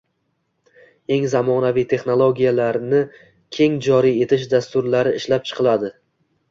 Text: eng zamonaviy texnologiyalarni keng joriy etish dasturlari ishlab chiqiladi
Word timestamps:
eng 1.15 1.27
zamonaviy 1.33 1.85
texnologiyalarni 1.93 3.03
keng 3.59 3.79
joriy 3.91 4.19
etish 4.29 4.51
dasturlari 4.57 5.19
ishlab 5.23 5.49
chiqiladi 5.51 5.99